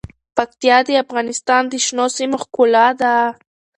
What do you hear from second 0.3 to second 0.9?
پکتیا د